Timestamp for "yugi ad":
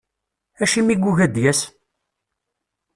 1.03-1.31